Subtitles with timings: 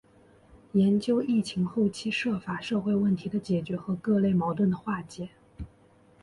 [0.71, 5.29] 研究疫情后期涉法社会问题的解决和各类矛盾的化解